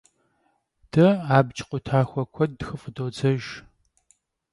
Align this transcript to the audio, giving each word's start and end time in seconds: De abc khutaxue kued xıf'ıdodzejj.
De 0.93 1.05
abc 1.37 1.57
khutaxue 1.67 2.23
kued 2.33 2.53
xıf'ıdodzejj. 2.67 3.47